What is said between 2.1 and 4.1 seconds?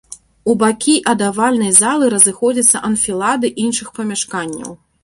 разыходзяцца анфілады іншых